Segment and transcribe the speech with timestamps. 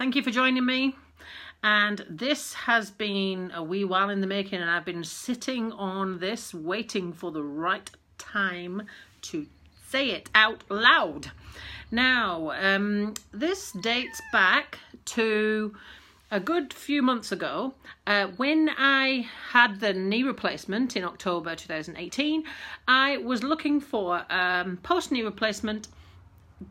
[0.00, 0.96] Thank you for joining me.
[1.62, 6.20] And this has been a wee while in the making, and I've been sitting on
[6.20, 8.84] this waiting for the right time
[9.20, 9.46] to
[9.90, 11.32] say it out loud.
[11.90, 15.76] Now, um, this dates back to
[16.30, 17.74] a good few months ago
[18.06, 22.44] uh, when I had the knee replacement in October 2018.
[22.88, 25.88] I was looking for um, post knee replacement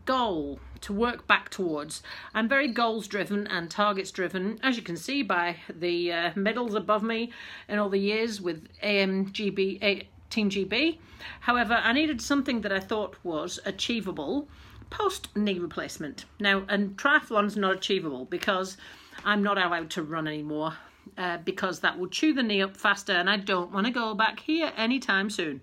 [0.08, 2.02] goal to work back towards.
[2.34, 6.76] I'm very goals driven and targets driven, as you can see by the uh, medals
[6.76, 7.32] above me
[7.68, 11.00] in all the years with AMGB, A, Team GB.
[11.42, 14.48] However, I needed something that I thought was achievable
[14.90, 16.26] post knee replacement.
[16.40, 18.78] Now, and triathlon's not achievable because
[19.26, 20.74] I'm not allowed to run anymore.
[21.18, 24.14] Uh, because that will chew the knee up faster and I don't want to go
[24.14, 25.60] back here anytime soon.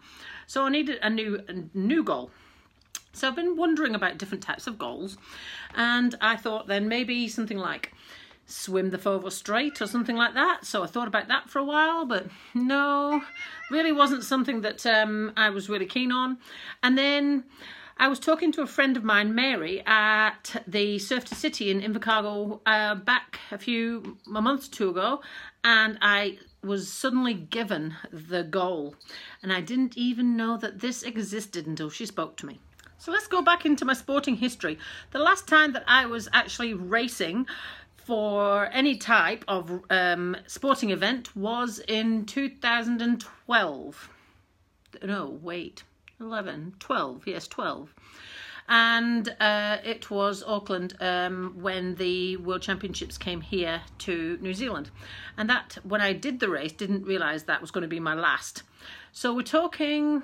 [0.49, 2.31] So I needed a new a new goal.
[3.17, 5.17] So I've been wondering about different types of goals,
[5.75, 7.93] and I thought then maybe something like
[8.45, 10.67] swim the Foveaux Strait or something like that.
[10.67, 13.23] So I thought about that for a while, but no,
[13.71, 16.39] really wasn't something that um, I was really keen on.
[16.83, 17.45] And then
[17.97, 21.81] I was talking to a friend of mine, Mary, at the Surf to City in
[21.81, 25.23] Invercargill uh, back a few a month or two ago,
[25.65, 28.95] and I was suddenly given the goal,
[29.43, 32.61] and I didn't even know that this existed until she spoke to me.
[32.99, 34.79] So let's go back into my sporting history.
[35.11, 37.47] The last time that I was actually racing
[37.97, 44.09] for any type of um, sporting event was in 2012.
[45.03, 45.83] No, wait,
[46.21, 47.93] 11, 12, yes, 12.
[48.69, 54.91] And uh, it was Auckland um, when the World Championships came here to New Zealand.
[55.37, 58.15] And that, when I did the race, didn't realise that was going to be my
[58.15, 58.63] last.
[59.13, 60.23] So we're talking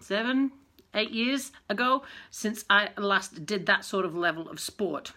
[0.00, 0.52] seven,
[0.94, 5.12] eight years ago since I last did that sort of level of sport.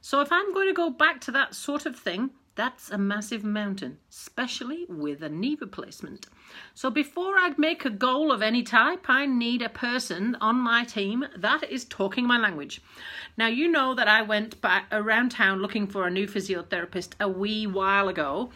[0.00, 3.44] So if I'm going to go back to that sort of thing, that's a massive
[3.44, 6.26] mountain, especially with a knee replacement.
[6.74, 10.84] So before I make a goal of any type, I need a person on my
[10.84, 12.80] team that is talking my language.
[13.36, 17.28] Now, you know that I went back around town looking for a new physiotherapist a
[17.28, 18.50] wee while ago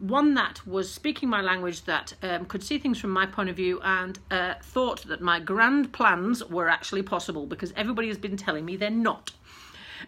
[0.00, 3.56] one that was speaking my language that um, could see things from my point of
[3.56, 8.36] view and uh, thought that my grand plans were actually possible because everybody has been
[8.36, 9.32] telling me they're not.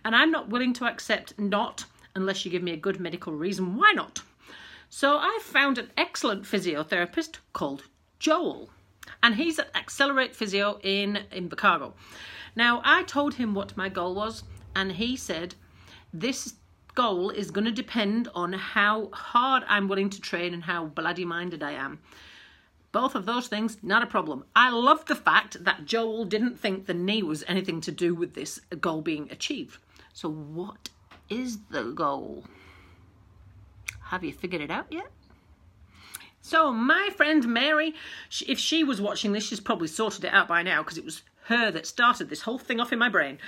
[0.05, 3.77] And I'm not willing to accept not unless you give me a good medical reason
[3.77, 4.23] why not.
[4.89, 7.85] So I found an excellent physiotherapist called
[8.19, 8.71] Joel,
[9.23, 11.93] and he's at Accelerate Physio in in Invercargill.
[12.55, 14.45] Now I told him what my goal was,
[14.75, 15.55] and he said,
[16.13, 16.55] "This
[16.97, 21.25] goal is going to depend on how hard I'm willing to train and how bloody
[21.25, 22.01] minded I am.
[22.91, 24.45] Both of those things, not a problem.
[24.57, 28.35] I love the fact that Joel didn't think the knee was anything to do with
[28.35, 29.79] this goal being achieved.
[30.13, 30.89] So, what
[31.29, 32.45] is the goal?
[34.05, 35.11] Have you figured it out yet?
[36.41, 37.93] So, my friend Mary,
[38.47, 41.23] if she was watching this, she's probably sorted it out by now because it was
[41.45, 43.39] her that started this whole thing off in my brain.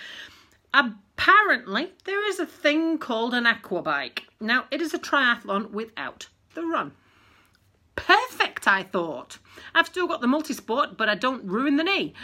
[0.74, 4.24] Apparently, there is a thing called an aqua bike.
[4.40, 6.92] Now, it is a triathlon without the run.
[7.96, 9.38] Perfect, I thought.
[9.74, 12.14] I've still got the multisport, but I don't ruin the knee.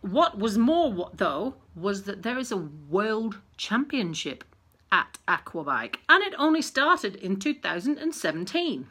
[0.00, 4.44] What was more, though, was that there is a world championship
[4.90, 8.86] at Aquabike, and it only started in 2017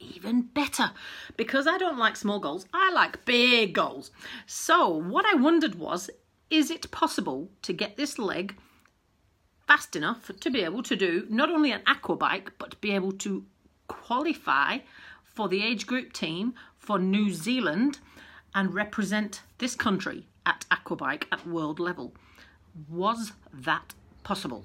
[0.00, 0.92] even better
[1.36, 4.10] because I don't like small goals, I like big goals.
[4.46, 6.10] So, what I wondered was
[6.50, 8.56] is it possible to get this leg
[9.66, 13.12] fast enough to be able to do not only an aqua bike but be able
[13.12, 13.44] to
[13.86, 14.78] qualify
[15.22, 17.98] for the age group team for New Zealand
[18.54, 22.14] and represent this country at aquabike at world level.
[22.88, 23.94] Was that
[24.24, 24.64] possible?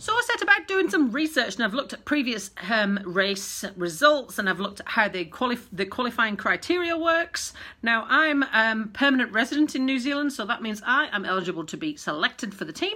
[0.00, 4.38] So I set about doing some research and I've looked at previous um, race results
[4.38, 7.52] and I've looked at how the, quali- the qualifying criteria works.
[7.82, 11.76] Now I'm um, permanent resident in New Zealand, so that means I am eligible to
[11.76, 12.94] be selected for the team.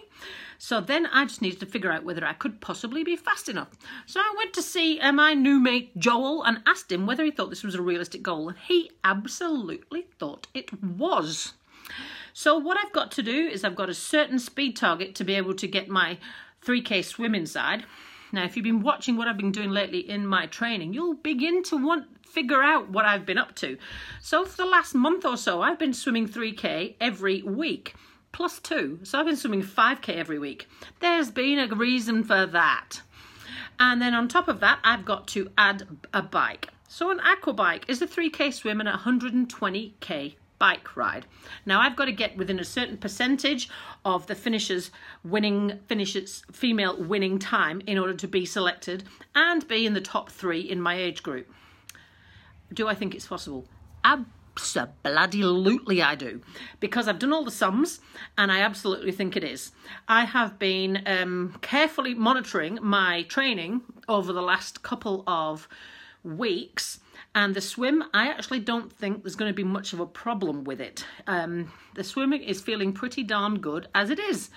[0.57, 3.69] So then I just needed to figure out whether I could possibly be fast enough.
[4.07, 7.31] So I went to see uh, my new mate Joel and asked him whether he
[7.31, 11.53] thought this was a realistic goal, and he absolutely thought it was.
[12.33, 15.35] So what I've got to do is I've got a certain speed target to be
[15.35, 16.19] able to get my
[16.65, 17.85] 3K swim inside.
[18.33, 21.63] Now, if you've been watching what I've been doing lately in my training, you'll begin
[21.65, 23.79] to want figure out what I've been up to.
[24.21, 27.95] So for the last month or so, I've been swimming 3K every week,
[28.33, 28.99] plus two.
[29.05, 30.69] So I've been swimming 5K every week.
[30.99, 33.03] There's been a reason for that.
[33.79, 36.69] And then on top of that, I've got to add a bike.
[36.89, 40.35] So an aqua bike is a 3K swim and a 120K
[40.65, 41.27] bike ride.
[41.67, 43.69] Now I've got to get within a certain percentage
[44.03, 44.91] of the finishers
[45.23, 50.31] winning finishers female winning time in order to be selected and be in the top
[50.31, 51.47] three in my age group.
[52.73, 53.67] Do I think it's possible?
[54.05, 56.41] Absolutely, I do.
[56.81, 58.01] Because I've done all the sums
[58.39, 59.73] and I absolutely think it is.
[60.09, 65.69] I have been um, carefully monitoring my training over the last couple of
[66.23, 67.01] weeks.
[67.35, 70.65] And the swim, I actually don't think there's going to be much of a problem
[70.65, 71.05] with it.
[71.27, 74.51] Um, the swimming is feeling pretty darn good as it is.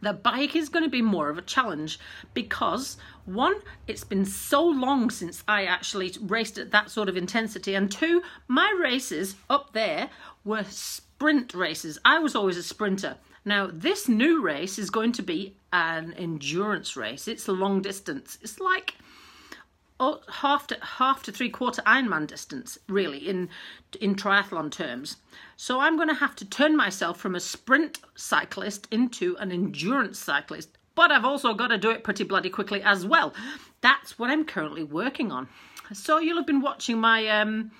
[0.00, 1.98] The bike is going to be more of a challenge
[2.32, 7.74] because one, it's been so long since I actually raced at that sort of intensity,
[7.74, 10.10] and two, my races up there
[10.44, 11.98] were sprint races.
[12.04, 13.16] I was always a sprinter.
[13.44, 17.26] Now, this new race is going to be an endurance race.
[17.26, 18.38] It's long distance.
[18.42, 18.94] It's like
[20.28, 23.48] half to half to three quarter Ironman distance, really, in
[24.00, 25.16] in triathlon terms.
[25.56, 30.18] So I'm going to have to turn myself from a sprint cyclist into an endurance
[30.18, 30.78] cyclist.
[30.94, 33.32] But I've also got to do it pretty bloody quickly as well.
[33.80, 35.48] That's what I'm currently working on.
[35.92, 37.70] So you'll have been watching my um,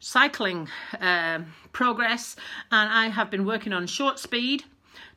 [0.00, 0.68] cycling
[1.00, 1.40] uh,
[1.72, 2.36] progress,
[2.70, 4.64] and I have been working on short speed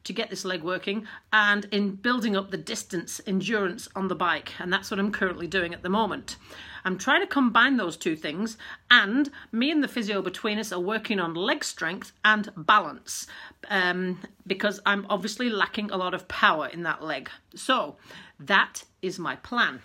[0.03, 4.53] to get this leg working and in building up the distance endurance on the bike.
[4.59, 6.37] And that's what I'm currently doing at the moment.
[6.85, 8.57] I'm trying to combine those two things,
[8.89, 13.27] and me and the physio between us are working on leg strength and balance
[13.69, 17.29] um, because I'm obviously lacking a lot of power in that leg.
[17.55, 17.97] So
[18.39, 19.81] that is my plan.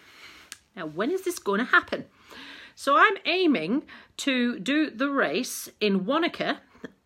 [0.77, 2.05] Now, when is this going to happen?
[2.75, 3.83] So I'm aiming
[4.19, 6.61] to do the race in Wanaka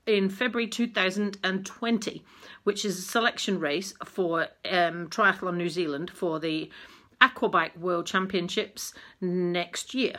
[0.07, 2.25] in February 2020,
[2.65, 6.71] which is a selection race for um, Triathlon New Zealand for the
[7.21, 10.17] Aquabike World Championships next year.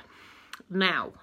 [0.69, 1.13] Now,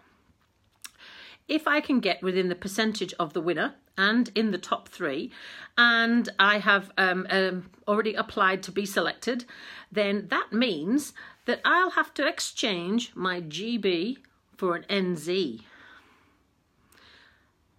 [1.47, 5.31] if I can get within the percentage of the winner and in the top three,
[5.77, 9.45] and I have um, um, already applied to be selected,
[9.93, 11.13] then that means
[11.45, 14.19] that I'll have to exchange my GB
[14.57, 15.61] for an NZ.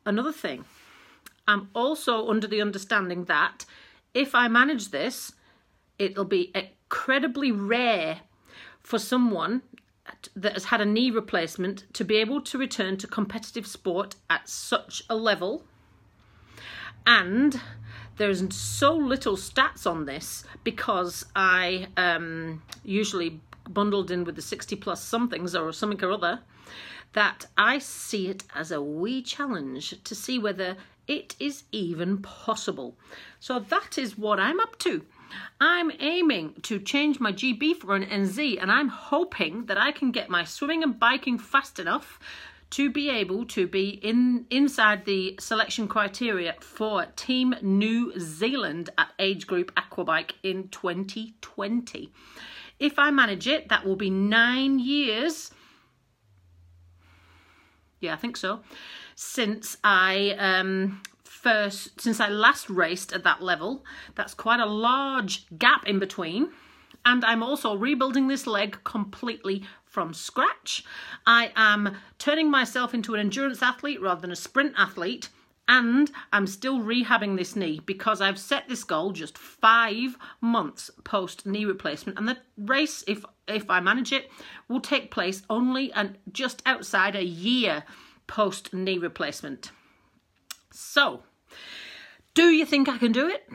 [0.06, 0.66] Another thing,
[1.48, 3.66] I'm also under the understanding that
[4.14, 5.34] if I manage this,
[5.98, 8.22] it'll be incredibly rare
[8.82, 9.64] for someone
[10.36, 14.48] that has had a knee replacement to be able to return to competitive sport at
[14.48, 15.64] such a level.
[17.08, 17.60] And
[18.18, 24.76] there's so little stats on this because I um, usually bundled in with the 60
[24.76, 26.42] plus somethings or something or other
[27.16, 30.76] that I see it as a wee challenge to see whether
[31.08, 32.98] it is even possible.
[33.40, 35.06] So that is what I'm up to.
[35.62, 40.12] I'm aiming to change my GB for an NZ and I'm hoping that I can
[40.12, 42.20] get my swimming and biking fast enough
[42.72, 49.10] to be able to be in inside the selection criteria for Team New Zealand at
[49.20, 52.12] age group aquabike in 2020.
[52.80, 55.52] If I manage it, that will be nine years.
[58.06, 58.62] Yeah, I think so
[59.16, 61.02] since I um,
[61.46, 63.84] first, since I last raced at that level.
[64.16, 66.50] That's quite a large gap in between.
[67.06, 70.84] And I'm also rebuilding this leg completely from scratch.
[71.26, 75.30] I am turning myself into an endurance athlete rather than a sprint athlete.
[75.68, 81.46] And I'm still rehabbing this knee because I've set this goal just five months post
[81.46, 82.20] knee replacement.
[82.20, 84.30] And the race, if if I manage it,
[84.68, 87.84] will take place only and just outside a year
[88.28, 89.72] post knee replacement.
[90.72, 91.24] So,
[92.34, 93.48] do you think I can do it?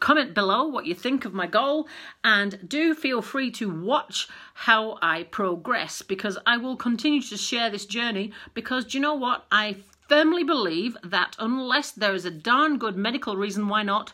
[0.00, 1.88] Comment below what you think of my goal
[2.22, 7.70] and do feel free to watch how I progress because I will continue to share
[7.70, 9.46] this journey because do you know what?
[9.50, 9.76] I
[10.08, 14.12] firmly believe that unless there is a darn good medical reason why not,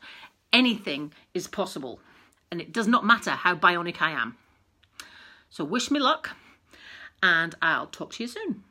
[0.52, 2.00] anything is possible.
[2.50, 4.37] And it does not matter how bionic I am.
[5.50, 6.30] So wish me luck
[7.23, 8.64] and I'll talk to you soon.